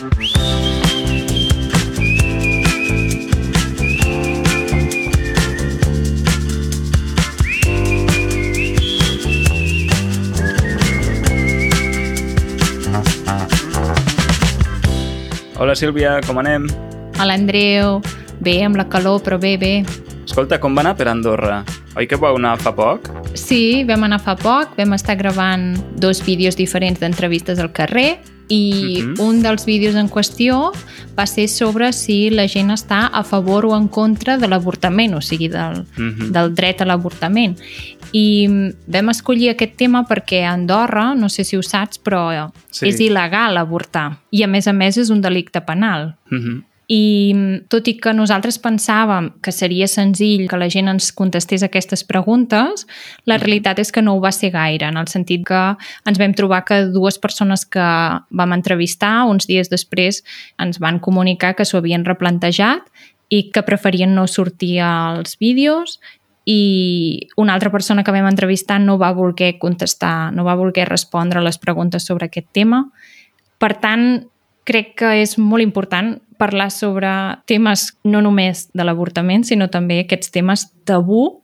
[0.00, 0.08] Hola
[15.76, 16.64] Sílvia, com anem?
[17.20, 18.00] Hola Andreu,
[18.40, 19.84] bé amb la calor però bé, bé.
[20.24, 21.60] Escolta, com va anar per Andorra?
[22.00, 23.12] Oi que vau anar fa poc?
[23.36, 29.02] Sí, vam anar fa poc, vam estar gravant dos vídeos diferents d'entrevistes al carrer i
[29.02, 29.20] uh -huh.
[29.28, 30.72] un dels vídeos en qüestió
[31.16, 35.20] va ser sobre si la gent està a favor o en contra de l'avortament, o
[35.20, 36.30] sigui, del, uh -huh.
[36.30, 37.56] del dret a l'avortament.
[38.12, 38.48] I
[38.86, 42.88] vam escollir aquest tema perquè a Andorra, no sé si ho saps, però sí.
[42.88, 44.18] és il·legal avortar.
[44.30, 46.16] I a més a més és un delicte penal.
[46.30, 46.62] Uh -huh.
[46.90, 52.02] I tot i que nosaltres pensàvem que seria senzill que la gent ens contestés aquestes
[52.02, 52.82] preguntes,
[53.30, 55.60] la realitat és que no ho va ser gaire, en el sentit que
[56.10, 57.84] ens vam trobar que dues persones que
[58.34, 60.24] vam entrevistar uns dies després
[60.58, 62.90] ens van comunicar que s'ho havien replantejat
[63.30, 66.00] i que preferien no sortir als vídeos
[66.44, 71.38] i una altra persona que vam entrevistar no va voler contestar, no va voler respondre
[71.38, 72.88] a les preguntes sobre aquest tema.
[73.62, 74.24] Per tant,
[74.66, 77.10] crec que és molt important parlar sobre
[77.50, 81.42] temes no només de l'avortament, sinó també aquests temes tabú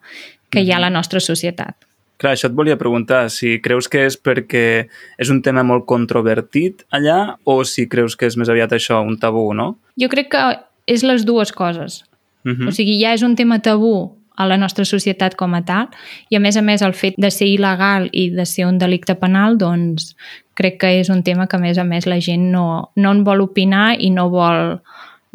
[0.50, 0.98] que hi ha a la mhm.
[0.98, 1.76] nostra societat.
[2.16, 4.86] Clar, això et volia preguntar, si creus que és perquè
[5.20, 9.18] és un tema molt controvertit allà o si creus que és més aviat això, un
[9.20, 9.74] tabú, no?
[10.00, 10.44] Jo crec que
[10.88, 12.04] és les dues coses.
[12.44, 12.56] Uh mhm.
[12.56, 12.68] -huh.
[12.68, 15.88] O sigui, ja és un tema tabú a la nostra societat com a tal
[16.30, 19.16] i a més a més el fet de ser il·legal i de ser un delicte
[19.18, 20.14] penal doncs
[20.56, 23.22] crec que és un tema que a més a més la gent no, no en
[23.24, 24.78] vol opinar i no vol,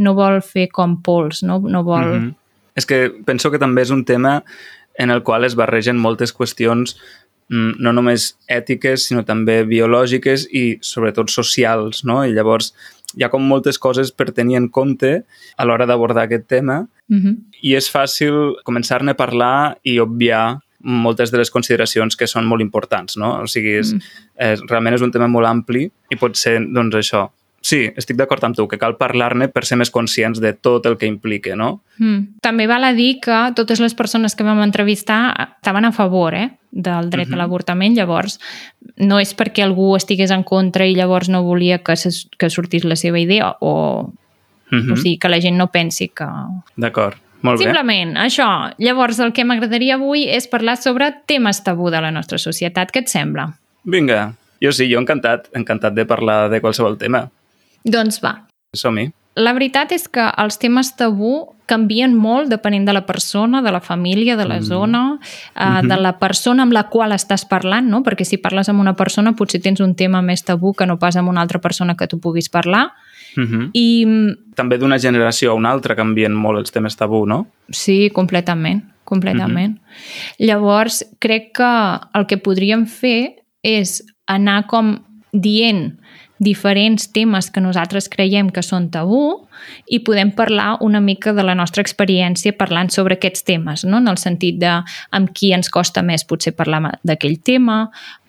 [0.01, 2.05] no vol fer com pols, no, no vol...
[2.05, 2.37] Mm -hmm.
[2.75, 4.43] És que penso que també és un tema
[4.97, 6.95] en el qual es barregen moltes qüestions
[7.49, 12.25] mm, no només ètiques, sinó també biològiques i sobretot socials, no?
[12.25, 12.73] I llavors
[13.17, 15.11] hi ha com moltes coses per tenir en compte
[15.57, 17.37] a l'hora d'abordar aquest tema mm -hmm.
[17.61, 22.61] i és fàcil començar-ne a parlar i obviar moltes de les consideracions que són molt
[22.61, 23.41] importants, no?
[23.41, 23.99] O sigui, és, mm.
[24.37, 27.29] és, realment és un tema molt ampli i pot ser, doncs, això.
[27.61, 30.97] Sí, estic d'acord amb tu, que cal parlar-ne per ser més conscients de tot el
[30.97, 31.83] que implica, no?
[31.99, 32.41] Mm.
[32.41, 35.21] També val a dir que totes les persones que vam entrevistar
[35.61, 36.49] estaven a favor, eh?
[36.71, 37.33] del dret uh -huh.
[37.33, 37.37] a mhm.
[37.37, 38.39] l'avortament, llavors
[38.95, 42.85] no és perquè algú estigués en contra i llavors no volia que, se, que sortís
[42.85, 44.11] la seva idea o,
[44.71, 44.93] uh -huh.
[44.93, 46.25] o sigui, que la gent no pensi que...
[46.75, 47.17] D'acord.
[47.41, 47.65] Molt bé.
[47.65, 48.73] Simplement, això.
[48.77, 52.91] Llavors, el que m'agradaria avui és parlar sobre temes tabú de la nostra societat.
[52.91, 53.57] Què et sembla?
[53.83, 54.33] Vinga.
[54.61, 55.49] Jo sí, jo encantat.
[55.53, 57.29] Encantat de parlar de qualsevol tema.
[57.83, 58.47] Doncs va.
[58.77, 59.11] Som-hi.
[59.39, 63.79] La veritat és que els temes tabú canvien molt depenent de la persona, de la
[63.79, 64.63] família, de la mm.
[64.67, 65.87] zona, uh, mm -hmm.
[65.87, 68.03] de la persona amb la qual estàs parlant, no?
[68.03, 71.15] Perquè si parles amb una persona potser tens un tema més tabú que no pas
[71.15, 72.91] amb una altra persona que tu puguis parlar.
[73.37, 73.69] Uh -huh.
[73.73, 74.05] I...
[74.55, 77.47] També d'una generació a una altra canvien molt els temes tabú, no?
[77.69, 79.77] Sí, completament, completament.
[79.77, 80.45] Uh -huh.
[80.47, 86.00] Llavors, crec que el que podríem fer és anar com dient
[86.41, 89.21] diferents temes que nosaltres creiem que són tabú
[89.85, 94.01] i podem parlar una mica de la nostra experiència parlant sobre aquests temes, no?
[94.01, 94.73] en el sentit de
[95.13, 97.83] amb qui ens costa més potser parlar d'aquell tema,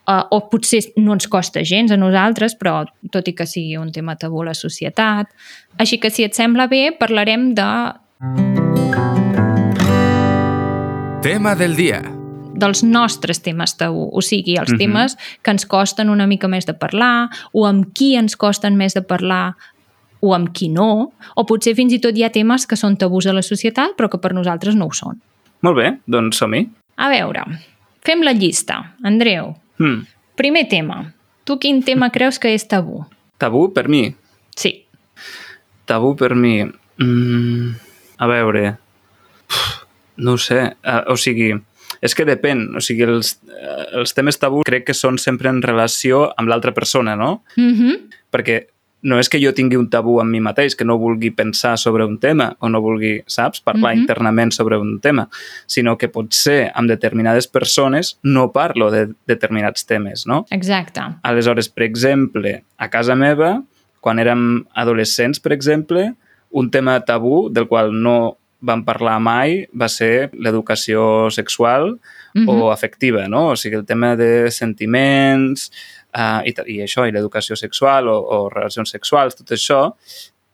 [0.05, 3.93] uh, o potser no ens costa gens a nosaltres, però tot i que sigui un
[3.97, 5.33] tema tabú a la societat.
[5.81, 7.71] Així que si et sembla bé, parlarem de...
[11.23, 12.03] Tema del dia
[12.55, 14.81] dels nostres temes tabú, o sigui, els uh mhm.
[14.81, 14.85] -huh.
[14.85, 18.95] temes que ens costen una mica més de parlar o amb qui ens costen més
[18.95, 19.55] de parlar
[20.21, 23.27] o amb qui no, o potser fins i tot hi ha temes que són tabús
[23.27, 25.21] a la societat però que per nosaltres no ho són.
[25.63, 26.69] Molt bé, doncs som-hi.
[26.97, 27.43] A veure,
[28.05, 28.95] fem la llista.
[29.03, 30.07] Andreu, Mm.
[30.35, 31.13] Primer tema.
[31.45, 33.03] Tu quin tema creus que és tabú?
[33.39, 34.07] Tabú per mi?
[34.57, 34.85] Sí.
[35.85, 36.63] Tabú per mi...
[37.03, 37.75] Mm,
[38.19, 38.77] a veure...
[40.23, 40.61] No ho sé.
[40.85, 41.51] Uh, o sigui,
[42.03, 42.67] és que depèn.
[42.77, 46.75] O sigui, els, uh, els temes tabú crec que són sempre en relació amb l'altra
[46.75, 47.45] persona, no?
[47.57, 47.99] Mm -hmm.
[48.33, 48.67] Perquè
[49.03, 52.05] no és que jo tingui un tabú amb mi mateix, que no vulgui pensar sobre
[52.05, 54.01] un tema o no vulgui, saps, parlar mm -hmm.
[54.01, 55.29] internament sobre un tema,
[55.67, 60.47] sinó que potser amb determinades persones no parlo de determinats temes, no?
[60.51, 61.01] Exacte.
[61.23, 63.63] Aleshores, per exemple, a casa meva,
[64.01, 66.15] quan érem adolescents, per exemple,
[66.51, 71.99] un tema tabú del qual no vam parlar mai va ser l'educació sexual
[72.35, 72.63] mm -hmm.
[72.63, 73.49] o afectiva, no?
[73.53, 75.71] O sigui, el tema de sentiments,
[76.15, 79.95] uh, i, i això, i l'educació sexual o, o relacions sexuals, tot això,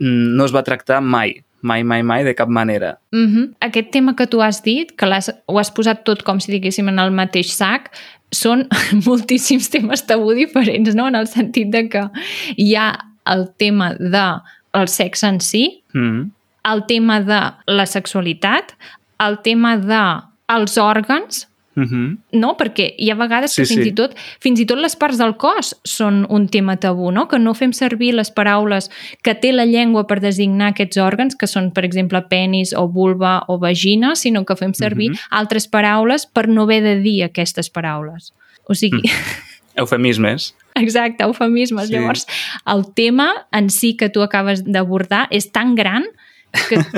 [0.01, 2.99] mm, no es va tractar mai, mai, mai, mai, de cap manera.
[3.13, 3.55] Mm -hmm.
[3.61, 6.89] Aquest tema que tu has dit, que has, ho has posat tot com si diguéssim
[6.89, 7.91] en el mateix sac,
[8.31, 8.69] són
[9.07, 11.07] moltíssims temes tabú diferents, no?
[11.09, 12.11] En el sentit de que
[12.57, 14.41] hi ha el tema de
[14.73, 16.31] el sexe en si, Mm.
[16.65, 18.73] El tema de la sexualitat,
[19.21, 20.03] el tema de
[20.49, 21.47] els òrgans,
[21.79, 22.19] Mm -hmm.
[22.33, 22.57] no?
[22.57, 23.89] Perquè hi ha vegades Sí, que fins, sí.
[23.89, 27.29] i tot, fins i tot les parts del cos són un tema tabú, no?
[27.29, 28.91] Que no fem servir les paraules
[29.23, 33.45] que té la llengua per designar aquests òrgans, que són, per exemple, penis o vulva
[33.47, 35.19] o vagina, sinó que fem servir Mhm.
[35.31, 38.33] altres paraules per no haver de dir aquestes paraules.
[38.69, 39.09] O sigui,
[39.77, 40.57] Eufemismes.
[40.75, 41.87] exacte, eufemismes.
[41.87, 41.95] Sí.
[41.95, 41.99] Sí.
[42.01, 42.27] Llavors,
[42.67, 46.11] el tema en si que tu acabes d'abordar és tan gran que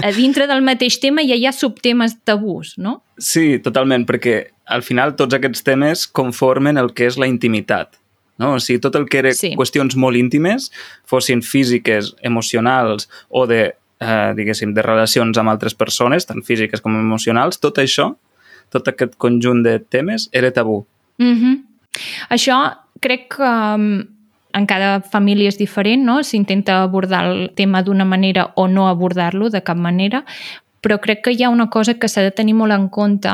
[0.03, 3.01] a dintre del mateix tema ja hi ha subtemes tabús, no?
[3.19, 7.97] Sí, totalment, perquè al final tots aquests temes conformen el que és la intimitat.
[8.41, 8.55] No?
[8.57, 9.53] O sigui, tot el que eren Sí.
[9.59, 10.71] qüestions molt íntimes,
[11.05, 16.97] fossin físiques, emocionals o de, eh, diguéssim, de relacions amb altres persones, tant físiques com
[16.97, 18.17] emocionals, tot això,
[18.71, 20.87] tot aquest conjunt de temes, era tabú.
[21.19, 21.63] Mm -hmm.
[22.31, 24.07] Això crec que um,
[24.53, 26.21] en cada família és diferent, no?
[26.23, 30.25] S'intenta abordar el tema d'una manera o no abordar-lo de cap manera,
[30.81, 33.33] però crec que hi ha una cosa que s'ha de tenir molt en compte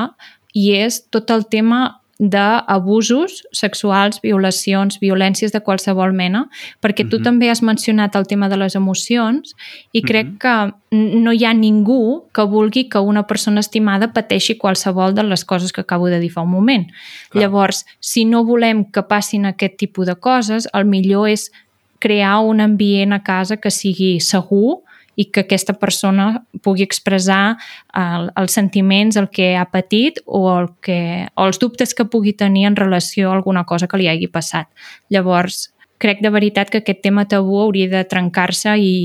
[0.52, 6.48] i és tot el tema d'abusos sexuals, violacions, violències de qualsevol mena,
[6.80, 7.22] perquè tu Mhm.
[7.24, 9.54] també has mencionat el tema de les emocions
[9.92, 10.38] i crec Mhm.
[10.38, 15.44] que no hi ha ningú que vulgui que una persona estimada pateixi qualsevol de les
[15.44, 16.86] coses que acabo de dir fa un moment.
[17.30, 17.42] Clar.
[17.42, 21.52] Llavors, si no volem que passin aquest tipus de coses, el millor és
[21.98, 24.82] crear un ambient a casa que sigui segur
[25.16, 26.28] i que aquesta persona
[26.62, 27.56] pugui expressar
[27.96, 31.00] el, els sentiments, el que ha patit o, el que,
[31.34, 34.68] o els dubtes que pugui tenir en relació a alguna cosa que li hagi passat.
[35.10, 38.98] Llavors, crec de veritat que aquest tema tabú hauria de trencar-se i,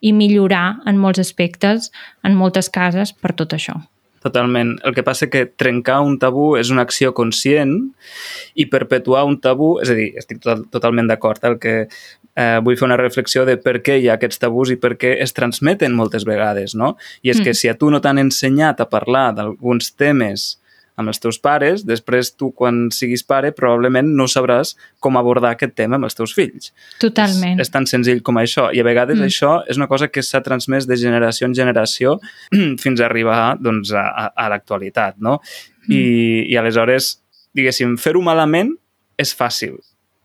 [0.00, 1.90] i millorar en molts aspectes,
[2.24, 3.80] en moltes cases, per tot això.
[4.20, 4.74] Totalment.
[4.84, 7.72] El que passa que trencar un tabú és una acció conscient
[8.52, 11.74] i perpetuar un tabú, és a dir, estic tot, totalment d'acord, el que
[12.40, 15.10] eh, vull fer una reflexió de per què hi ha aquests tabús i per què
[15.20, 16.94] es transmeten moltes vegades, no?
[17.22, 17.44] I és Mm.
[17.44, 20.56] que si a tu no t'han ensenyat a parlar d'alguns temes
[21.00, 25.72] amb els teus pares, després tu, quan siguis pare, probablement no sabràs com abordar aquest
[25.78, 26.74] tema amb els teus fills.
[27.00, 27.56] Totalment.
[27.60, 28.66] És, és tan senzill com això.
[28.74, 29.24] I a vegades Mm.
[29.24, 32.18] això és una cosa que s'ha transmès de generació en generació
[32.84, 35.38] fins a arribar doncs, a, a, a l'actualitat, no?
[35.88, 35.92] Mm.
[35.94, 36.02] I,
[36.52, 37.22] I aleshores,
[37.56, 38.74] diguéssim, fer-ho malament
[39.16, 39.78] és fàcil,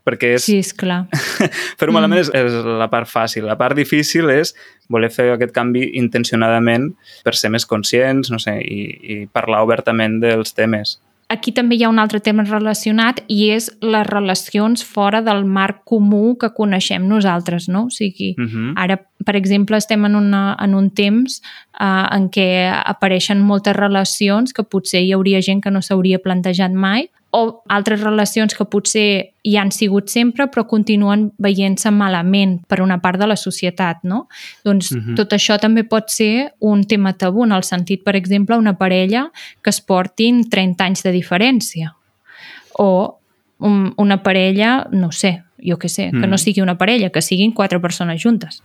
[0.05, 1.07] perquè és, Sí, és clar.
[1.79, 1.95] fer-ho Mm.
[1.97, 3.45] malament és, és la part fàcil.
[3.49, 4.53] La part difícil és
[4.89, 6.93] voler fer aquest canvi intencionadament
[7.25, 10.99] per ser més conscients, no sé, i, i parlar obertament dels temes.
[11.27, 15.79] Aquí també hi ha un altre tema relacionat i és les relacions fora del marc
[15.83, 17.85] comú que coneixem nosaltres, no?
[17.87, 18.73] O sigui, Uh -huh.
[18.75, 21.41] Ara, per exemple, estem en, una, en un temps
[21.81, 26.71] uh, en què apareixen moltes relacions que potser hi hauria gent que no s'hauria plantejat
[26.71, 32.79] mai o altres relacions que potser hi han sigut sempre però continuen veient-se malament per
[32.81, 34.27] una part de la societat, no?
[34.63, 35.03] Doncs uh Mhm.
[35.09, 35.15] -huh.
[35.15, 39.31] tot això també pot ser un tema tabú en el sentit, per exemple, una parella
[39.61, 41.95] que es portin 30 anys de diferència
[42.77, 43.19] o
[43.59, 46.29] un, una parella, no sé, jo què sé, que Mm.
[46.29, 48.61] no sigui una parella, que siguin quatre persones juntes.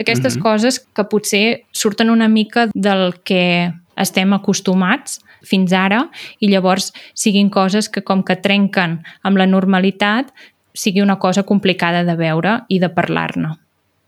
[0.00, 0.42] Aquestes Mhm.
[0.42, 6.08] coses que potser surten una mica del que estem acostumats fins ara
[6.40, 10.32] i llavors siguin coses que com que trenquen amb la normalitat
[10.74, 13.54] sigui una cosa complicada de veure i de parlar-ne.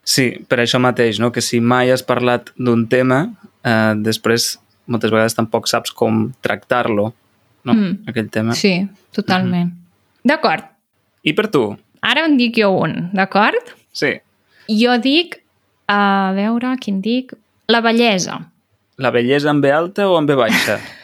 [0.06, 1.32] Sí, per això mateix, no?
[1.34, 3.24] que si mai has parlat d'un tema,
[3.66, 7.12] eh, després moltes vegades tampoc saps com tractar-lo,
[7.66, 7.72] no?
[7.74, 8.04] Mm.
[8.06, 8.54] aquell tema.
[8.54, 8.80] Sí,
[9.14, 9.72] totalment.
[10.26, 10.62] D'acord,
[11.26, 11.64] I per tu?
[12.02, 13.74] ara en dic jo un, d'acord?
[13.92, 14.16] Sí,
[14.66, 15.36] Jo dic,
[15.86, 17.32] a veure, quin dic?
[17.70, 18.40] La bellesa.
[18.98, 20.78] la bellesa en B alta o en B baixa?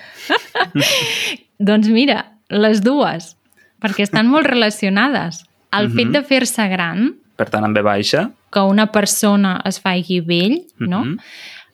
[1.59, 3.37] Doncs mira, les dues,
[3.83, 5.45] perquè estan molt relacionades.
[5.73, 5.97] El Mhm.
[5.97, 8.31] fet de fer-se gran, Per tant, en B baixa.
[8.53, 11.05] que una persona es faci vell, no?
[11.05, 11.19] Mhm.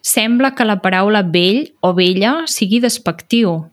[0.01, 3.69] Sembla que la paraula vell o vella sigui despectiu,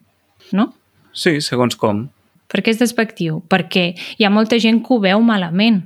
[0.51, 0.73] no?
[1.13, 2.09] Sí, segons com.
[2.47, 3.43] Per què és despectiu?
[3.47, 5.83] Perquè hi ha molta gent que ho veu malament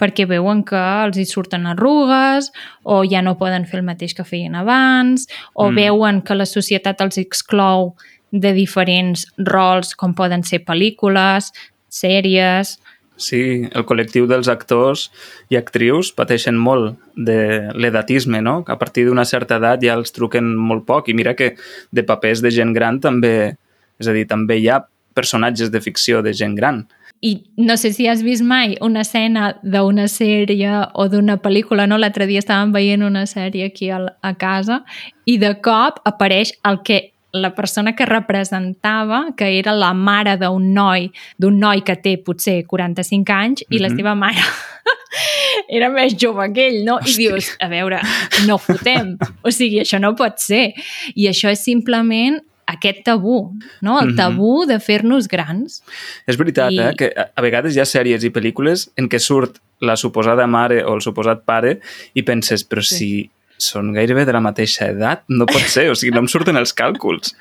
[0.00, 2.50] perquè veuen que els hi surten arrugues
[2.82, 5.72] o ja no poden fer el mateix que feien abans o Mm.
[5.72, 5.74] mm.
[5.76, 7.94] veuen que la societat els exclou
[8.30, 11.52] de diferents rols com poden ser pel·lícules,
[11.90, 12.78] sèries...
[13.20, 15.10] Sí, el col·lectiu dels actors
[15.52, 18.62] i actrius pateixen molt de l'edatisme, no?
[18.64, 21.50] A partir d'una certa edat ja els truquen molt poc i mira que
[21.92, 23.58] de papers de gent gran també,
[24.00, 24.80] és a dir, també hi ha
[25.12, 26.86] personatges de ficció de gent gran.
[27.20, 31.98] I no sé si has vist mai una escena d'una sèrie o d'una pel·lícula, no?
[32.00, 34.00] L'altre dia estàvem veient una sèrie aquí a,
[34.40, 34.80] casa
[35.28, 40.72] i de cop apareix el que la persona que representava, que era la mare d'un
[40.74, 43.80] noi, d'un noi que té potser 45 anys, i mm -hmm.
[43.82, 43.96] la Mhm.
[43.96, 44.36] seva mare
[45.68, 46.98] era més jove que ell, no?
[47.06, 48.00] I dius, a veure,
[48.46, 49.16] no fotem.
[49.42, 50.72] O sigui, això no pot ser.
[51.14, 54.00] I això és simplement aquest tabú, no?
[54.00, 54.16] El Mhm.
[54.16, 55.82] tabú de fer-nos grans.
[56.26, 56.92] És veritat, I- eh?
[56.96, 60.84] que a- a vegades hi ha sèries i pel·lícules en què surt la suposada mare
[60.84, 61.80] o el suposat pare
[62.14, 62.94] i penses, però Sí.
[62.96, 66.56] si són gairebé de la mateixa edat, no pot ser, o sigui, no em surten
[66.60, 67.34] els càlculs.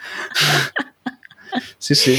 [1.79, 2.15] Sí, sí.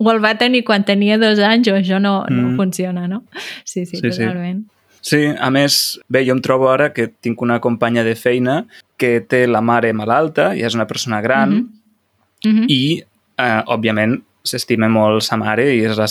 [0.00, 2.56] O el va tenir quan tenia dos anys o això no, no Mm.
[2.56, 3.24] funciona, no?
[3.64, 4.22] Sí, sí, Sí, sí.
[4.24, 4.64] totalment.
[5.02, 8.66] Sí, a més, bé, jo em trobo ara que tinc una companya de feina
[8.96, 11.50] que té la mare malalta i és una persona gran
[12.44, 12.54] Mhm.
[12.54, 12.64] Mhm.
[12.68, 13.02] i,
[13.38, 16.06] eh, òbviament, s'estima molt sa mare i és la,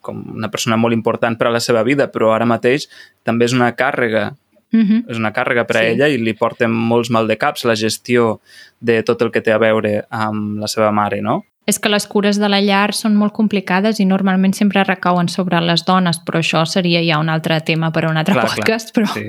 [0.00, 2.88] com una persona molt important per a la seva vida, però ara mateix
[3.24, 4.36] també és una càrrega
[4.72, 5.04] Mhm.
[5.08, 5.86] és una càrrega per a Sí.
[5.94, 8.40] ella i li porten molts mal de caps la gestió
[8.80, 11.44] de tot el que té a veure amb la seva mare, no?
[11.66, 15.60] És que les cures de la llar són molt complicades i normalment sempre recauen sobre
[15.60, 18.92] les dones, però això seria ja un altre tema per a un altre Clar, podcast.
[18.94, 19.28] clar, Però, sí.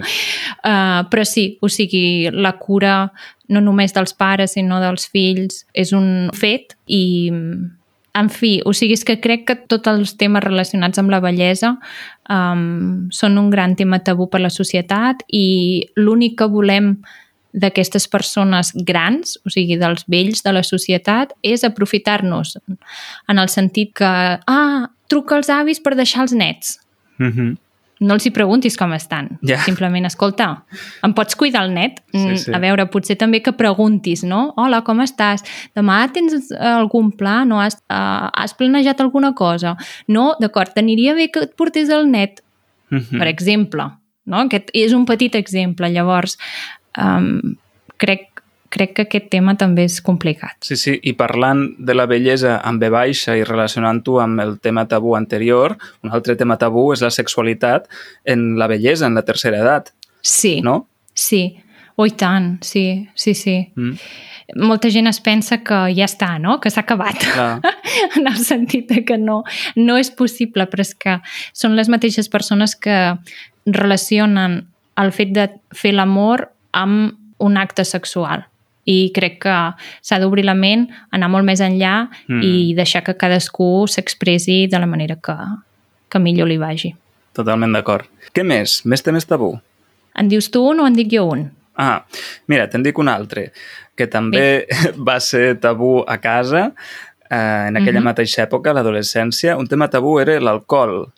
[0.63, 3.11] uh, però sí, o sigui, la cura
[3.49, 7.29] no només dels pares, sinó dels fills, és un fet i,
[8.19, 11.75] en fi, o sigui, és que crec que tots els temes relacionats amb la bellesa
[12.29, 16.97] um, són un gran tema tabú per la societat i l'únic que volem
[17.53, 23.95] d'aquestes persones grans, o sigui, dels vells de la societat, és aprofitar-nos en el sentit
[23.97, 26.77] que, ah, truca als avis per deixar els nets.
[27.17, 27.57] Mm -hmm.
[27.99, 29.27] No els hi preguntis com estan.
[29.43, 29.57] Ja.
[29.65, 30.63] Simplement, escolta,
[31.03, 31.99] em pots cuidar el net?
[32.13, 32.53] Sí, Mm, sí.
[32.55, 34.53] A veure, potser també que preguntis, no?
[34.55, 35.43] Hola, com estàs?
[35.75, 37.43] Demà tens algun pla?
[37.45, 39.75] No has, uh, has planejat alguna cosa?
[40.07, 40.35] No?
[40.39, 42.41] D'acord, t'aniria bé que et portés el net,
[42.89, 43.19] Mm -hmm.
[43.19, 43.83] per exemple.
[44.25, 44.37] No?
[44.37, 45.89] Aquest és un petit exemple.
[45.89, 46.37] Llavors,
[46.97, 47.55] um,
[47.97, 48.28] crec,
[48.69, 50.57] crec que aquest tema també és complicat.
[50.65, 54.87] Sí, sí, i parlant de la bellesa amb B baixa i relacionant-ho amb el tema
[54.87, 57.89] tabú anterior, un altre tema tabú és la sexualitat
[58.25, 60.87] en la bellesa en la tercera edat, Sí, no?
[61.13, 61.63] sí.
[61.99, 63.73] Oh, i tant, sí, sí, sí.
[63.75, 63.97] Mm.
[64.63, 66.61] Molta gent es pensa que ja està, no?
[66.63, 67.19] Que s'ha acabat.
[67.19, 67.73] Clar.
[68.15, 69.41] en el sentit de que no,
[69.75, 71.17] no és possible, però és que
[71.51, 73.17] són les mateixes persones que
[73.65, 74.61] relacionen
[74.95, 78.47] el fet de fer l'amor amb un acte sexual.
[78.85, 79.55] I crec que
[80.01, 82.33] s'ha d'obrir la ment, anar molt més enllà Mm.
[82.39, 82.41] mm.
[82.43, 85.35] i deixar que cadascú s'expressi de la manera que,
[86.09, 86.95] que millor li vagi.
[87.33, 88.05] Totalment d'acord.
[88.33, 88.85] Què més?
[88.85, 89.59] Més temes tabú?
[90.15, 91.51] En dius tu un o en dic jo un?
[91.77, 92.03] Ah,
[92.47, 93.51] mira, te'n dic un altre,
[93.95, 94.65] que també
[95.07, 96.73] va ser tabú a casa
[97.29, 98.05] eh, en aquella Mhm.
[98.09, 99.55] mateixa època, l'adolescència.
[99.57, 101.11] Un tema tabú era l'alcohol.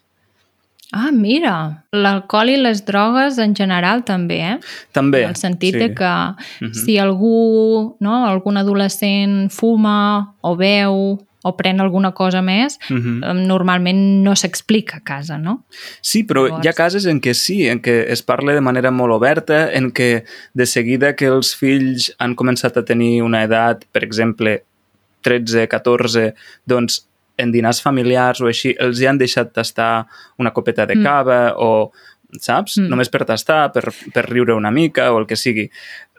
[0.92, 4.60] Ah, mira, l'alcohol i les drogues en general també, eh?
[4.92, 5.24] També.
[5.24, 5.80] en el sentit sí.
[5.80, 6.74] de que Mhm.
[6.74, 13.24] si algú, no, algun adolescent fuma o veu o pren alguna cosa més, Mhm.
[13.24, 15.64] eh, normalment no s'explica a casa, no?
[16.02, 18.92] Sí, però Llavors- hi ha cases en què sí, en què es parla de manera
[18.92, 23.86] molt oberta, en què de seguida que els fills han començat a tenir una edat,
[23.92, 24.64] per exemple,
[25.22, 26.36] 13, 14,
[26.68, 27.08] doncs
[27.42, 30.06] en dinars familiars o així, els hi han deixat tastar
[30.40, 31.04] una copeta de Mm.
[31.04, 31.92] cava o,
[32.40, 32.78] saps?
[32.80, 32.88] Mm.
[32.94, 35.70] Només per tastar, per, per riure una mica o el que sigui.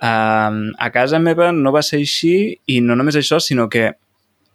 [0.03, 3.93] Um, a casa meva no va ser així i no només això, sinó que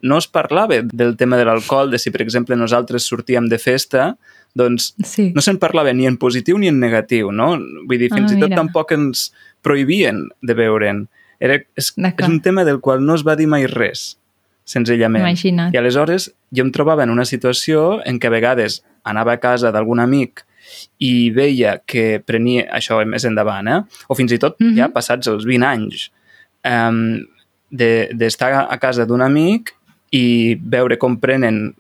[0.01, 4.17] no es parlava del tema de l'alcohol, de si, per exemple, nosaltres sortíem de festa,
[4.53, 5.31] doncs Sí.
[5.33, 7.57] no se'n parlava ni en positiu ni en negatiu, no?
[7.87, 8.59] Vull dir, fins Ah, i tot mira.
[8.61, 9.31] tampoc ens
[9.63, 11.07] prohibien de beure'n.
[11.39, 14.17] Era, és, és un tema del qual no es va dir mai res,
[14.67, 15.23] senzillament.
[15.23, 15.73] Imagina't.
[15.73, 19.71] I aleshores jo em trobava en una situació en què a vegades anava a casa
[19.71, 20.43] d'algun amic
[20.99, 23.79] i veia que prenia, això més endavant, eh?
[24.11, 24.75] o fins i tot Mhm.
[24.75, 26.09] ja passats els 20 anys,
[26.67, 27.21] um,
[27.71, 29.73] d'estar de, a casa d'un amic
[30.11, 31.73] i veure com prenen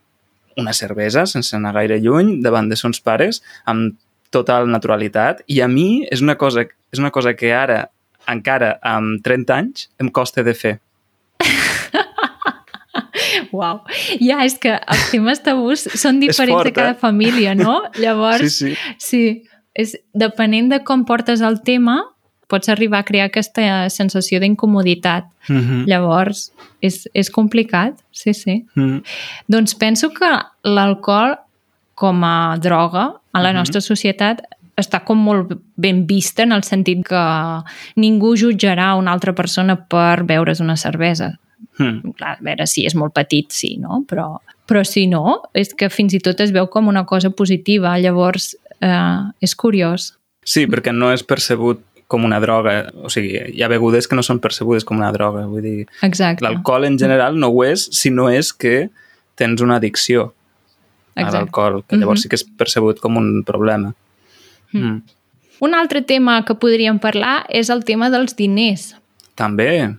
[0.57, 3.95] una cervesa, sense anar gaire lluny, davant de sons pares, amb
[4.31, 5.43] total naturalitat.
[5.47, 7.89] I a mi és una cosa, és una cosa que ara,
[8.27, 10.79] encara amb 30 anys, em costa de fer.
[13.57, 13.79] Uau.
[14.21, 16.99] Ja, és que els temes tabús són diferents fort, de cada eh?
[17.01, 17.79] família, no?
[18.03, 18.75] Llavors, Sí, sí.
[18.97, 19.23] sí
[19.77, 21.99] és, depenent de com portes el tema,
[22.47, 25.25] pots arribar a crear aquesta sensació d'incomoditat.
[25.49, 25.81] Mm -hmm.
[25.87, 28.65] Llavors, és, és complicat, sí, sí.
[28.75, 29.03] Mm -hmm.
[29.47, 30.29] Doncs penso que
[30.63, 31.35] l'alcohol
[31.95, 33.57] com a droga a la Mhm.
[33.57, 34.41] nostra societat
[34.77, 37.63] està com molt ben vista en el sentit que
[37.95, 41.39] ningú jutjarà una altra persona per beure's una cervesa.
[41.79, 42.13] Mm.
[42.17, 44.03] Clar, a veure, si és molt petit, sí, no?
[44.09, 47.97] Però, però si no, és que fins i tot es veu com una cosa positiva.
[48.01, 50.13] Llavors, eh, és curiós.
[50.43, 52.91] Sí, perquè no és percebut com una droga.
[53.03, 55.45] O sigui, hi ha begudes que no són percebudes com una droga.
[55.45, 55.87] Vull dir,
[56.39, 58.89] l'alcohol en general no ho és si no és que
[59.35, 60.33] tens una addicció
[61.15, 61.37] a Exacte.
[61.37, 62.23] l'alcohol, que llavors Mhm.
[62.23, 63.93] sí que és percebut com un problema.
[64.71, 65.01] Mm.
[65.59, 68.95] Un altre tema que podríem parlar és el tema dels diners.
[69.35, 69.95] També,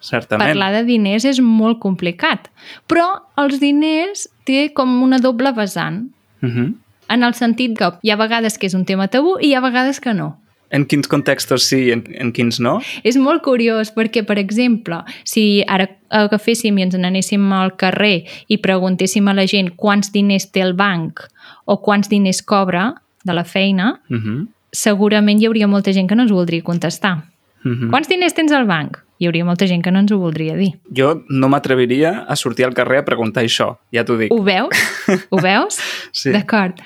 [0.00, 0.48] certament.
[0.50, 2.48] Parlar de diners és molt complicat,
[2.88, 6.08] però els diners té com una doble vessant,
[6.40, 6.74] Mhm.
[7.08, 9.60] en el sentit que hi ha vegades que és un tema tabú i hi ha
[9.60, 10.36] vegades que no.
[10.72, 12.80] En quins contextos sí i en, en quins no?
[13.02, 18.58] És molt curiós perquè, per exemple, si ara agaféssim i ens n'anéssim al carrer i
[18.58, 21.18] preguntéssim a la gent quants diners té el banc
[21.64, 24.46] o quants diners cobra de la feina, Mhm.
[24.70, 27.24] segurament hi hauria molta gent que no ens voldria contestar.
[27.64, 27.90] Mhm.
[27.90, 28.96] Quants diners tens al banc?
[29.20, 30.70] Hi hauria molta gent que no ens ho voldria dir.
[30.96, 34.32] Jo no m'atreviria a sortir al carrer a preguntar això, ja t'ho dic.
[34.32, 34.84] Ho veus?
[35.28, 35.76] Ho veus?
[36.16, 36.32] Sí.
[36.32, 36.80] D'acord.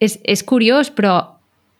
[0.00, 1.14] És, és curiós, però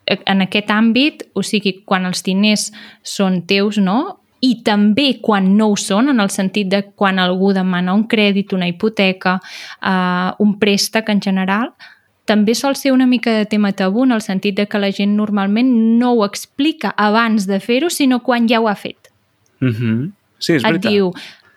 [0.08, 2.70] en aquest àmbit, o sigui, quan els diners
[3.04, 4.16] són teus, no?
[4.40, 8.54] I també quan no ho són, en el sentit de quan algú demana un crèdit,
[8.56, 9.36] una hipoteca,
[9.84, 11.74] uh, un préstec en general,
[12.24, 15.12] també sol ser una mica de tema tabú en el sentit de que la gent
[15.18, 19.09] normalment no ho explica abans de fer-ho, sinó quan ja ho ha fet.
[19.60, 20.12] Mhm.
[20.38, 20.90] Sí, és Et veritat.
[20.90, 21.12] diu,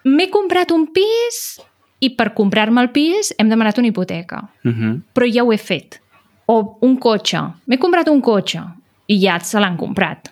[0.05, 1.59] m'he comprat un pis
[2.01, 5.01] i per comprar-me el pis hem demanat una hipoteca Mhm.
[5.15, 5.99] però ja ho he fet.
[6.45, 7.39] O un cotxe.
[7.67, 8.59] M'he comprat un cotxe
[9.07, 10.29] i ja se l'han comprat.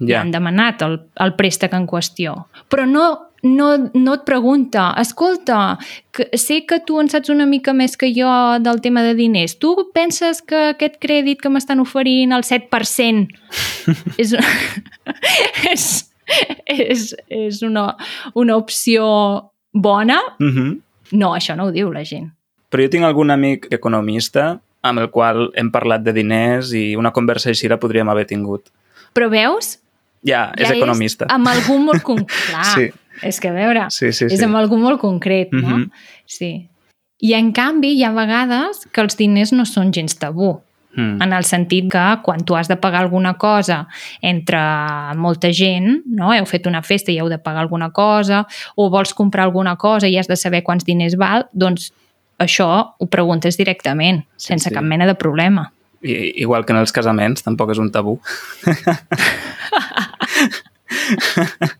[0.00, 0.20] Ja.
[0.22, 2.46] Han demanat el, el préstec en qüestió.
[2.70, 5.78] Però no, no, no et pregunta, escolta,
[6.10, 9.58] que sé que tu en saps una mica més que jo del tema de diners.
[9.58, 13.28] Tu penses que aquest crèdit que m'estan oferint, el 7%,
[14.18, 14.34] és,
[15.72, 16.11] és,
[16.66, 17.96] és, és una,
[18.34, 20.20] una opció bona?
[20.38, 20.78] Mhm.
[21.12, 22.30] No, això no ho diu la gent.
[22.72, 27.12] Però jo tinc algun amic economista amb el qual hem parlat de diners i una
[27.12, 28.70] conversa així la podríem haver tingut.
[29.14, 29.76] Però veus?
[30.24, 31.26] Ja, és economista.
[31.28, 32.72] amb algú molt concret.
[32.74, 32.88] Sí.
[33.22, 34.44] És que a veure, Sí, sí, és sí.
[34.44, 35.76] amb algú molt concret, no?
[35.76, 35.90] Mhm.
[36.26, 36.68] Sí.
[37.22, 40.56] I en canvi hi ha vegades que els diners no són gens tabú.
[40.94, 41.22] Mm.
[41.24, 43.86] En el sentit que quan tu has de pagar alguna cosa
[44.20, 44.58] entre
[45.16, 46.32] molta gent, no?
[46.34, 48.44] heu fet una festa i heu de pagar alguna cosa,
[48.76, 51.92] o vols comprar alguna cosa i has de saber quants diners val, doncs
[52.38, 54.74] això ho preguntes directament, Sí, sense sí.
[54.74, 55.70] cap mena de problema.
[56.02, 58.18] I, igual que en els casaments, tampoc és un tabú.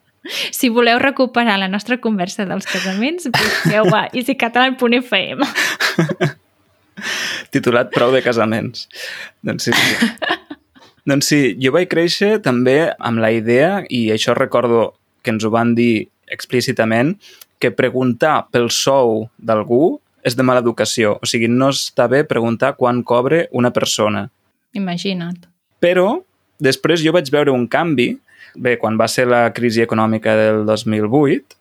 [0.55, 5.43] Si voleu recuperar la nostra conversa dels casaments, busqueu a easycatalan.fm.
[7.55, 8.89] Titulat Prou de casaments.
[9.43, 10.09] doncs sí, sí.
[11.09, 15.51] doncs sí, jo vaig créixer també amb la idea, i això recordo que ens ho
[15.55, 17.17] van dir explícitament,
[17.63, 21.17] que preguntar pel sou d'algú és de mala educació.
[21.23, 24.29] O sigui, no està bé preguntar quan cobre una persona.
[24.79, 25.47] Imagina't.
[25.83, 26.23] Però
[26.63, 28.13] després jo vaig veure un canvi,
[28.55, 31.59] bé, quan va ser la crisi econòmica del 2008,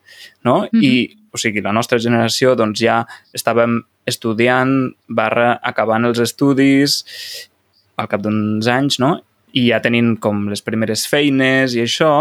[0.47, 0.67] no?
[0.71, 0.83] Mhm.
[0.83, 0.93] I,
[1.31, 3.01] o sigui, la nostra generació doncs ja
[3.33, 7.01] estàvem estudiant barra acabant els estudis
[8.01, 9.19] al cap d'uns anys, no?
[9.53, 12.11] I ja tenint com les primeres feines i això,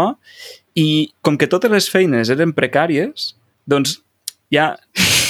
[0.77, 3.33] i com que totes les feines eren precàries,
[3.69, 3.99] doncs
[4.51, 4.73] ja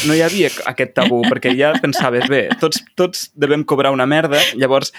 [0.08, 4.40] no hi havia aquest tabú, perquè ja pensaves, bé, tots, tots devem cobrar una merda,
[4.58, 4.90] llavors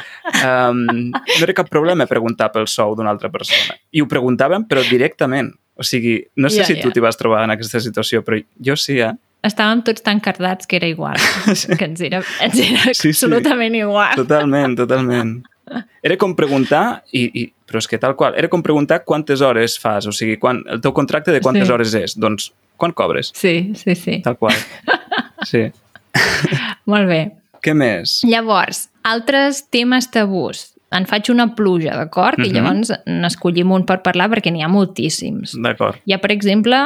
[0.44, 3.74] um, no era cap problema preguntar pel sou d'una altra persona.
[3.90, 5.50] I ho preguntàvem, però directament.
[5.74, 8.76] O sigui, no sé Ja, si tu t'hi vas trobar en aquesta situació, però jo
[8.78, 9.14] sí, eh?
[9.42, 11.16] Estàvem tots tan cardats que era igual.
[11.78, 13.08] que ens era, ens era Sí, sí.
[13.10, 14.14] absolutament igual.
[14.16, 15.40] Totalment, totalment.
[16.02, 19.78] Era com preguntar, i, i, però és que tal qual, era com preguntar quantes hores
[19.80, 21.72] fas, o sigui, quan, el teu contracte de quantes Sí.
[21.72, 22.14] hores és.
[22.18, 23.30] Doncs, quan cobres?
[23.34, 24.20] Sí, sí, sí.
[24.22, 24.54] Tal qual.
[25.48, 25.70] Sí.
[26.90, 27.20] Molt bé.
[27.62, 28.20] Què més?
[28.26, 30.68] Llavors, altres temes tabús.
[30.92, 32.38] En faig una pluja, d'acord?
[32.42, 32.52] I Mhm.
[32.56, 35.54] llavors n'escollim un per parlar perquè n'hi ha moltíssims.
[35.62, 35.96] D'acord.
[36.04, 36.76] Hi ha, per exemple,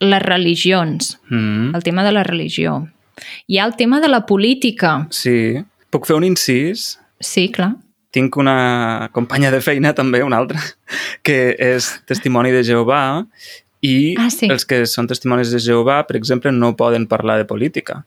[0.00, 1.74] les religions, Mm.
[1.74, 2.88] el tema de la religió.
[3.46, 5.06] Hi ha el tema de la política.
[5.10, 5.64] Sí.
[5.90, 6.98] Puc fer un incís?
[7.20, 7.76] Sí, clar.
[8.10, 10.60] Tinc una companya de feina, també, una altra,
[11.22, 13.26] que és testimoni de Jehovà
[13.80, 14.48] i Ah, sí.
[14.50, 18.04] els que són testimonis de Jehovà, per exemple, no poden parlar de política.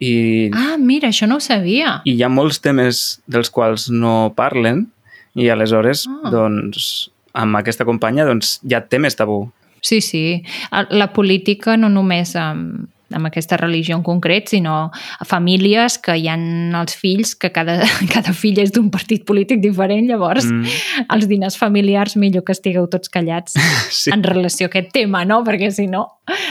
[0.00, 2.02] I, Ah, mira, això no ho sabia.
[2.04, 4.86] i hi ha molts temes dels quals no parlen
[5.34, 6.30] i aleshores, Ah.
[6.30, 9.50] doncs, amb aquesta companya, doncs, hi ha temes tabú.
[9.80, 10.42] Sí, sí.
[10.90, 16.28] La política no només amb, amb aquesta religió en concret, sinó a famílies que hi
[16.28, 17.78] han els fills, que cada,
[18.14, 20.78] cada fill és d'un partit polític diferent, llavors mm.
[21.16, 23.56] Els diners familiars millor que estigueu tots callats
[23.90, 24.12] sí.
[24.14, 25.42] en relació a aquest tema, no?
[25.46, 26.06] Perquè si no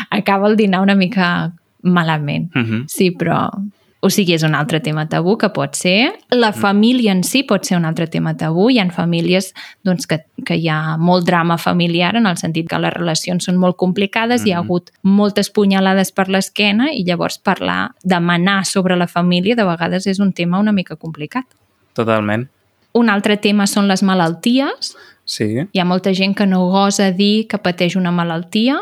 [0.09, 2.49] acaba el dinar una mica malament.
[2.55, 2.85] Mm -hmm.
[2.87, 3.49] Sí, però
[3.99, 6.11] O sigui, és un altre tema tabú que pot ser.
[6.29, 8.67] La família en si pot ser un altre tema tabú.
[8.69, 9.49] Hi ha famílies
[9.87, 13.57] doncs, que, que hi ha molt drama familiar en el sentit que les relacions són
[13.57, 14.49] molt complicades, mm -hmm.
[14.49, 19.63] hi ha hagut moltes punyalades per l'esquena i llavors parlar, demanar sobre la família de
[19.63, 21.45] vegades és un tema una mica complicat.
[21.93, 22.47] Totalment.
[22.93, 24.95] Un altre tema són les malalties.
[25.25, 25.67] Sí.
[25.71, 28.77] Hi ha molta gent que no gosa dir que pateix una malaltia,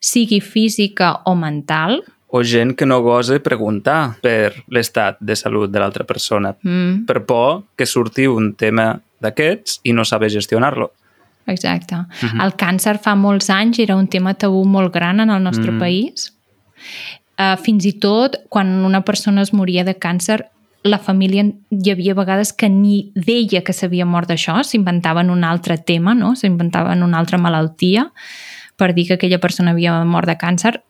[0.00, 2.02] sigui física o mental,
[2.34, 7.06] o gent que no gosa preguntar per l'estat de salut de l'altra persona, Mm.
[7.06, 10.90] per por que surti un tema d'aquests i no saber gestionar-lo.
[11.46, 11.94] Exacte.
[11.94, 12.44] Uh -huh.
[12.44, 15.78] El càncer fa molts anys era un tema tabú molt gran en el nostre Mm.
[15.78, 16.32] país.
[17.38, 20.46] Uh, fins i tot, quan una persona es moria de càncer,
[20.82, 25.78] la família hi havia vegades que ni deia que s'havia mort d'això, s'inventaven un altre
[25.78, 26.34] tema, no?
[26.34, 28.12] s'inventaven una altra malaltia
[28.76, 30.82] per dir que aquella persona havia mort de càncer.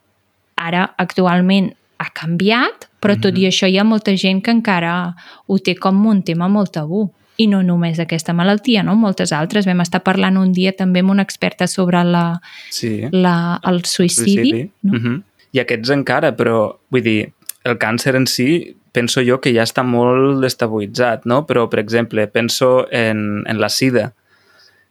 [0.57, 5.15] Ara, actualment, ha canviat, però tot i això hi ha molta gent que encara
[5.47, 7.09] ho té com un tema molt tabú.
[7.37, 8.95] I no només aquesta malaltia, no?
[8.95, 9.67] Moltes altres.
[9.67, 12.41] Vam estar parlant un dia també amb una experta sobre la,
[12.71, 13.09] Sí.
[13.11, 14.71] la, el suïcidi.
[14.83, 14.93] No?
[14.93, 15.23] Uh -huh.
[15.53, 17.33] I aquests encara, però vull dir,
[17.65, 21.45] el càncer en si penso jo que ja està molt destabuïtzat, no?
[21.47, 24.13] Però, per exemple, penso en, en la sida.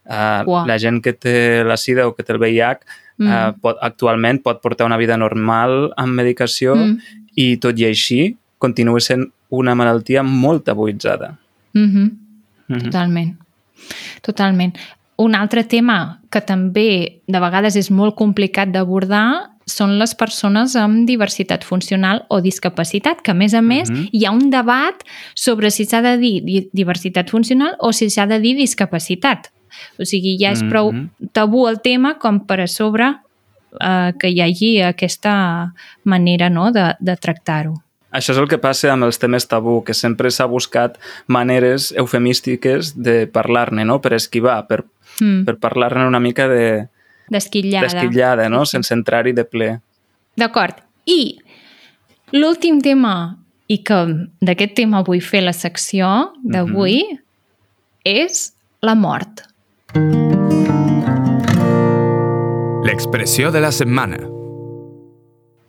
[0.06, 0.65] Uh, Uau.
[0.67, 2.80] la gent que té la sida o que té el VIH
[3.17, 3.28] Mm.
[3.28, 6.97] uh, pot, actualment pot portar una vida normal amb medicació Mm.
[7.36, 11.38] i tot i així continua sent una malaltia molt tabuïtzada.
[11.73, 12.12] Mm -hmm.
[12.67, 12.84] Mhm.
[12.84, 13.38] Totalment.
[14.21, 14.76] Totalment.
[15.17, 21.06] Un altre tema que també de vegades és molt complicat d'abordar són les persones amb
[21.08, 24.08] diversitat funcional o discapacitat, que a més a més Mhm.
[24.12, 24.95] hi ha un debat
[25.36, 29.52] sobre si s'ha de dir di- diversitat funcional o si s'ha de dir discapacitat.
[29.99, 31.29] O sigui, ja és prou Mhm.
[31.33, 33.15] tabú el tema com per a sobre
[33.81, 37.73] eh, que hi hagi aquesta manera no, de, de tractar-ho.
[38.13, 42.93] Això és el que passa amb els temes tabú, que sempre s'ha buscat maneres eufemístiques
[43.01, 43.99] de parlar-ne, no?
[44.01, 44.83] per esquivar, per,
[45.19, 45.43] Mm.
[45.45, 46.88] per parlar-ne una mica de
[47.29, 47.88] Desquitllada.
[47.88, 48.65] d'esquitllada, no?
[48.65, 49.79] Sense entrar-hi de ple.
[50.38, 50.75] D'acord.
[51.05, 51.39] I
[52.31, 57.19] l'últim tema, i que d'aquest tema vull fer la secció d'avui,
[58.03, 59.43] és la mort.
[62.84, 64.17] L'expressió de la setmana.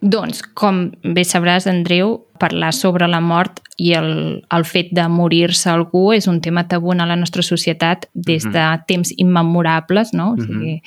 [0.05, 4.11] Doncs, com bé sabràs, Andreu, parlar sobre la mort i el,
[4.53, 8.65] el fet de morir-se algú és un tema tabú en la nostra societat des de
[8.89, 10.33] temps immemorables, no?
[10.35, 10.81] O sigui,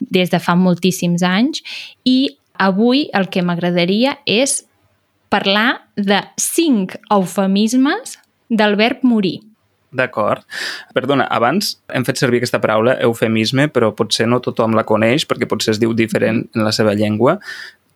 [0.00, 1.62] des de fa moltíssims anys.
[2.04, 4.64] I avui el que m'agradaria és
[5.30, 8.18] parlar de cinc eufemismes
[8.48, 9.40] del verb morir.
[9.94, 10.42] D'acord.
[10.96, 15.48] Perdona, abans hem fet servir aquesta paraula eufemisme, però potser no tothom la coneix, perquè
[15.48, 17.38] potser es diu diferent en la seva llengua.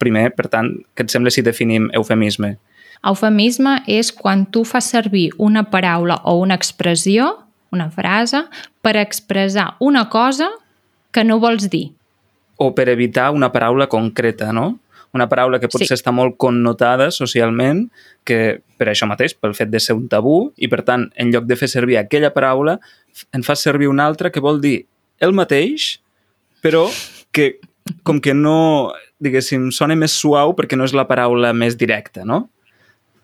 [0.00, 2.54] Primer, per tant, què et sembla si definim eufemisme?
[3.00, 7.30] Eufemisme és quan tu fas servir una paraula o una expressió,
[7.72, 8.44] una frase,
[8.84, 10.50] per expressar una cosa
[11.12, 11.90] que no vols dir.
[12.60, 14.78] O per evitar una paraula concreta, no?
[15.12, 15.94] Una paraula que potser Sí.
[15.94, 17.90] està molt connotada socialment,
[18.24, 21.44] que per això mateix, pel fet de ser un tabú, i per tant, en lloc
[21.46, 22.78] de fer servir aquella paraula,
[23.32, 24.86] en fas servir una altra que vol dir
[25.18, 26.00] el mateix,
[26.62, 26.88] però
[27.32, 27.58] que
[28.04, 32.48] com que no, diguéssim, sona més suau perquè no és la paraula més directa, no?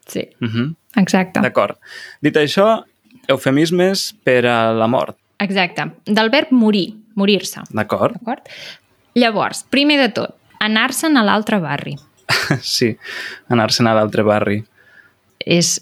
[0.06, 0.28] Sí.
[0.40, 0.74] Uh -huh.
[0.96, 1.40] Exacte.
[1.40, 1.76] D'acord.
[2.20, 2.84] Dit això,
[3.28, 5.16] eufemismes per a la mort.
[5.38, 5.90] Exacte.
[6.06, 7.60] Del verb morir, morir-se.
[7.70, 8.14] D'acord?
[8.14, 8.48] D'acord?
[9.14, 11.96] Llavors, primer de tot, anar-se'n a l'altre barri.
[12.62, 12.92] Sí,
[13.52, 14.62] anar-se'n a l'altre barri.
[15.46, 15.76] És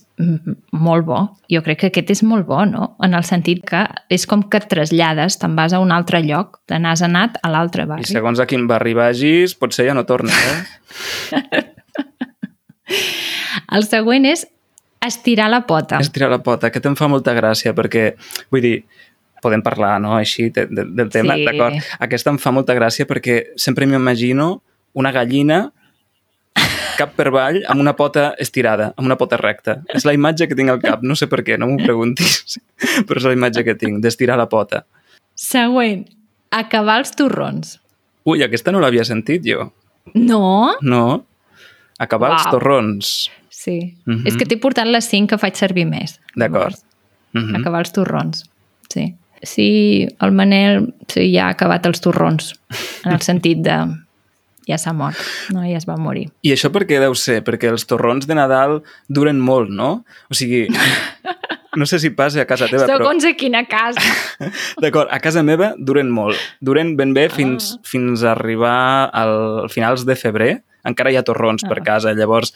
[0.70, 1.18] molt bo.
[1.50, 2.90] Jo crec que aquest és molt bo, no?
[3.02, 3.80] En el sentit que
[4.12, 7.50] és com que et trasllades, te'n vas a un altre lloc, te n'has anat a
[7.52, 8.08] l'altre I barri.
[8.10, 10.62] segons a quin barri vagis, potser ja no tornes, eh?
[13.74, 14.44] El següent és
[15.04, 15.98] estirar la pota.
[16.04, 16.68] Estirar la pota.
[16.68, 18.14] Aquest em fa molta gràcia perquè,
[18.52, 18.76] vull dir,
[19.44, 21.44] podem parlar, no?, així, de, de, del tema, Sí.
[21.46, 21.76] d'acord?
[22.00, 24.62] Aquesta em fa molta gràcia perquè sempre m'imagino
[24.96, 25.66] una gallina
[26.94, 29.80] cap per avall amb una pota estirada, amb una pota recta.
[29.92, 32.59] És la imatge que tinc al cap, no sé per què, no m'ho preguntis,
[33.09, 34.85] però és la imatge que tinc, d'estirar la pota.
[35.35, 36.04] Següent,
[36.54, 37.78] acabar els torrons.
[38.30, 39.72] Ui, aquesta no l'havia sentit jo.
[40.14, 40.76] No?
[40.87, 41.02] No?
[41.98, 42.54] Acabar els Uau.
[42.57, 43.11] torrons.
[43.50, 43.78] Sí.
[44.07, 44.26] Mhm.
[44.30, 46.20] És que t'he portat les cinc que faig servir més.
[46.37, 46.78] D'acord.
[47.35, 47.57] Mm Mhm.
[47.59, 48.44] Acabar els torrons.
[48.92, 49.09] Sí.
[49.44, 52.54] Sí, el Manel sí, ja ha acabat els torrons,
[53.04, 53.76] en el sentit de
[54.64, 55.18] ja s'ha mort,
[55.52, 55.61] no?
[55.68, 56.30] ja es va morir.
[56.42, 57.42] I això per què deu ser?
[57.44, 58.78] Perquè els torrons de Nadal
[59.12, 60.04] duren molt, no?
[60.33, 60.62] O sigui,
[61.76, 63.02] no sé si passa a casa teva, però...
[63.02, 64.00] Segons a quina casa.
[64.83, 66.40] D'acord, a casa meva duren molt.
[66.64, 70.52] Duren ben bé fins, fins a arribar al finals de febrer.
[70.88, 71.85] Encara hi ha torrons per Ah.
[71.85, 72.14] casa.
[72.16, 72.54] Llavors,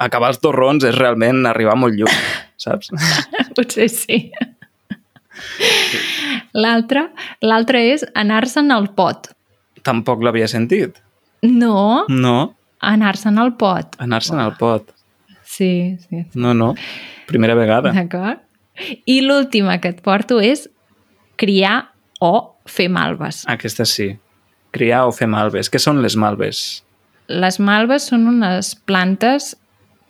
[0.00, 2.16] acabar els torrons és realment arribar molt lluny,
[2.56, 2.88] saps?
[3.56, 4.30] Potser sí.
[6.54, 7.08] L'altre
[7.42, 9.30] l'altre és anar-se'n al pot.
[9.84, 11.00] Tampoc l'havia sentit.
[11.44, 13.96] No, No, anar-se'n al pot.
[13.98, 14.92] anar-se'n al pot.
[15.44, 16.24] Sí, sí.
[16.34, 16.74] No, no,
[17.28, 17.92] primera vegada.
[17.92, 18.40] D'acord?
[19.06, 20.68] I l'última que et porto és
[21.38, 23.44] criar o fer malves.
[23.46, 24.08] Aquesta sí.
[24.74, 25.68] Criar o fer malves.
[25.70, 26.82] Què són les malves?
[27.28, 29.52] Les malves són unes plantes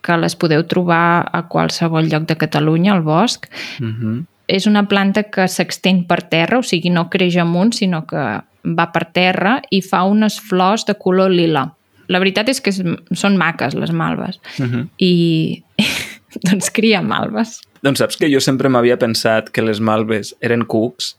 [0.05, 3.49] que les podeu trobar a qualsevol lloc de Catalunya, al bosc.
[3.81, 4.27] Uh -huh.
[4.47, 8.25] És una planta que s'extén per terra, o sigui, no creix amunt, sinó que
[8.65, 11.71] va per terra i fa unes flors de color lila.
[12.09, 12.83] La veritat és que és-
[13.17, 14.41] són maques, les malves.
[14.59, 14.89] Uh -huh.
[14.99, 15.63] I
[16.49, 17.61] doncs cria malves.
[17.83, 21.17] Doncs saps que jo sempre m'havia pensat que les malves eren cucs?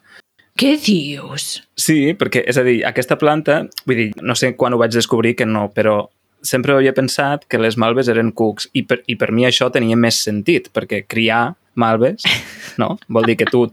[0.58, 1.64] Què dius?
[1.76, 5.36] Sí, perquè, és a dir, aquesta planta, vull dir, no sé quan ho vaig descobrir
[5.36, 6.08] que no, però
[6.42, 9.98] sempre havia pensat que les malves eren cucs i per, i per mi això tenia
[9.98, 12.26] més sentit, perquè criar malves,
[12.82, 12.96] no?
[13.08, 13.66] Vol dir que tu,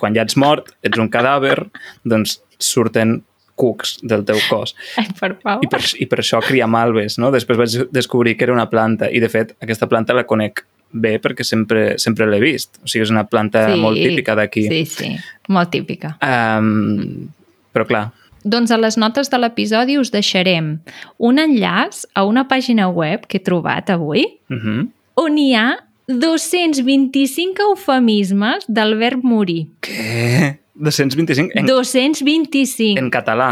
[0.00, 1.58] quan ja ets mort, ets un cadàver,
[2.04, 3.20] doncs surten
[3.54, 4.74] cucs del teu cos.
[4.98, 5.62] Ai, per favor.
[5.62, 7.30] I per, I per això criar malves, no?
[7.34, 10.64] Després vaig descobrir que era una planta i, de fet, aquesta planta la conec
[10.94, 12.78] bé perquè sempre, sempre l'he vist.
[12.82, 14.66] O sigui, és una planta sí, molt típica d'aquí.
[14.70, 15.14] Sí, sí,
[15.54, 16.14] molt típica.
[16.22, 17.30] Um,
[17.74, 18.04] però, clar,
[18.44, 20.74] Doncs a les notes de l'episodi us deixarem
[21.16, 24.82] un enllaç a una pàgina web que he trobat avui uh -huh.
[25.16, 29.68] on hi ha 225 eufemismes del verb morir.
[29.84, 30.58] Què?
[30.74, 31.54] 225?
[31.54, 32.98] En, 225.
[32.98, 33.50] en català.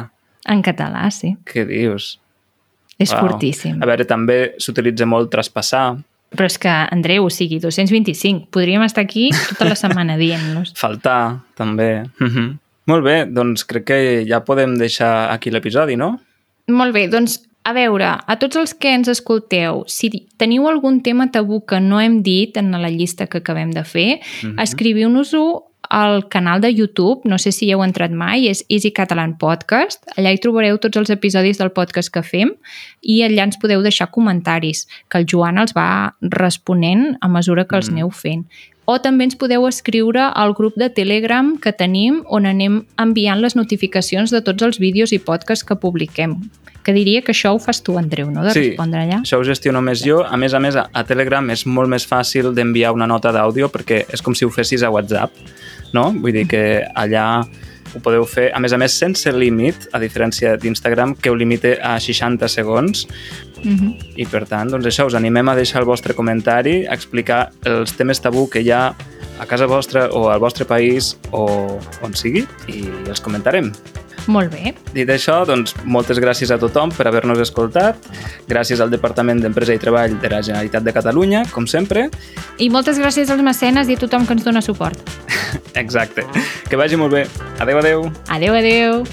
[0.51, 1.37] En català, sí.
[1.47, 2.19] Què dius?
[2.99, 3.29] És Uau.
[3.29, 3.79] fortíssim.
[3.83, 8.47] A veure, també s'utilitza molt traspassar, Però és que, Andreu, o sigui, 225.
[8.55, 10.73] Podríem estar aquí tota la setmana dient-los.
[10.81, 12.05] faltar, també.
[12.09, 12.57] -huh.
[12.87, 16.21] Molt bé, doncs crec que ja podem deixar aquí l'episodi, no?
[16.69, 21.31] Molt bé, doncs a veure, a tots els que ens escolteu, si teniu algun tema
[21.31, 24.59] tabú que no hem dit en la llista que acabem de fer, Mhm.
[24.59, 29.37] escriviu-nos-ho al canal de YouTube, no sé si hi heu entrat mai, és Easy Catalan
[29.37, 30.03] Podcast.
[30.17, 32.55] Allà hi trobareu tots els episodis del podcast que fem
[33.03, 37.77] i allà ens podeu deixar comentaris, que el Joan els va responent a mesura que
[37.77, 37.93] els Mm.
[37.93, 38.47] aneu fent.
[38.87, 43.55] O també ens podeu escriure al grup de Telegram que tenim on anem enviant les
[43.55, 46.51] notificacions de tots els vídeos i podcasts que publiquem.
[46.83, 48.43] Que diria que això ho fas tu, Andreu, no?
[48.45, 48.69] De Sí.
[48.71, 49.21] respondre allà.
[49.23, 50.25] Això ho gestiono més jo.
[50.25, 53.69] A més a més, a, a Telegram és molt més fàcil d'enviar una nota d'àudio
[53.71, 55.31] perquè és com si ho fessis a WhatsApp,
[55.93, 56.11] no?
[56.13, 57.45] Vull dir que allà
[57.95, 61.79] ho podeu fer, a més a més, sense límit, a diferència d'Instagram, que ho limite
[61.83, 63.07] a 60 segons.
[63.63, 63.97] Uh -huh.
[64.17, 67.93] I, per tant, doncs això, us animem a deixar el vostre comentari, a explicar els
[67.93, 68.95] temes tabú que hi ha
[69.39, 73.73] a casa vostra o al vostre país o on sigui i els comentarem.
[74.31, 74.75] Molt bé.
[74.95, 77.99] Dit això, doncs, moltes gràcies a tothom per haver-nos escoltat.
[78.51, 82.09] Gràcies al Departament d'Empresa i Treball de la Generalitat de Catalunya, com sempre.
[82.59, 84.99] I moltes gràcies als mecenes i a tothom que ens dona suport.
[85.83, 86.27] Exacte.
[86.69, 87.27] Que vagi molt bé.
[87.59, 88.09] Adeu, adeu.
[88.29, 89.05] Adeu, adeu.